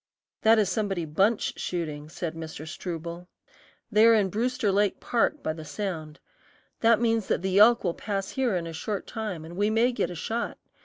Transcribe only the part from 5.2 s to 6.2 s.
by the sound.